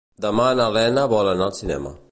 Demà 0.25 0.47
na 0.59 0.65
Lena 0.79 1.03
vol 1.13 1.31
anar 1.35 1.51
al 1.51 1.59
cinema. 1.63 1.99